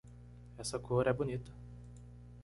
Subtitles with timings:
[0.57, 1.51] Essa cor é bonita.